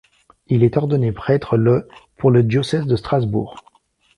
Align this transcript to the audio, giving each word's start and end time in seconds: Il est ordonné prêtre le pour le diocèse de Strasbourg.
Il 0.47 0.63
est 0.63 0.77
ordonné 0.77 1.11
prêtre 1.11 1.57
le 1.57 1.87
pour 2.17 2.31
le 2.31 2.41
diocèse 2.41 2.87
de 2.87 2.95
Strasbourg. 2.95 3.55